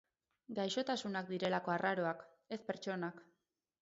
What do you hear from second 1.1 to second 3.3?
direlako arraroak, ez pertsonak.